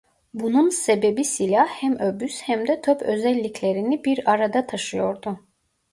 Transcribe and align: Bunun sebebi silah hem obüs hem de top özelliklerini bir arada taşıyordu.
Bunun 0.33 0.69
sebebi 0.69 1.23
silah 1.25 1.67
hem 1.67 1.97
obüs 2.01 2.41
hem 2.41 2.67
de 2.67 2.81
top 2.81 3.01
özelliklerini 3.01 4.03
bir 4.03 4.29
arada 4.31 4.67
taşıyordu. 4.67 5.39